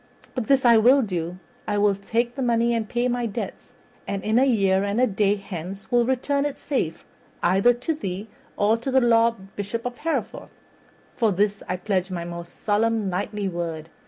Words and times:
But 0.33 0.47
this 0.47 0.65
I 0.65 0.77
will 0.77 1.03
do: 1.03 1.37
I 1.67 1.77
will 1.77 1.93
take 1.93 2.33
the 2.33 2.41
money 2.41 2.73
and 2.73 2.89
pay 2.89 3.07
my 3.07 3.27
debts, 3.27 3.73
and 4.07 4.23
in 4.23 4.39
a 4.39 4.45
year 4.45 4.83
and 4.83 4.99
a 4.99 5.05
day 5.05 5.35
hence 5.35 5.91
will 5.91 6.07
return 6.07 6.43
it 6.43 6.57
safe 6.57 7.05
either 7.43 7.71
to 7.75 7.93
thee 7.93 8.27
or 8.57 8.77
to 8.77 8.89
the 8.89 8.99
Lord 8.99 9.55
Bishop 9.55 9.85
of 9.85 9.99
Hereford. 9.99 10.49
For 11.15 11.31
this 11.31 11.61
I 11.69 11.75
pledge 11.77 12.09
my 12.09 12.25
most 12.25 12.63
solemn 12.63 13.11
knightly 13.11 13.47
word. 13.47 13.89